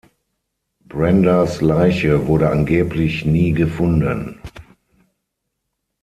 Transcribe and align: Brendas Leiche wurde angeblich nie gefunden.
Brendas 0.83 1.61
Leiche 1.61 2.25
wurde 2.25 2.49
angeblich 2.49 3.23
nie 3.23 3.51
gefunden. 3.53 4.41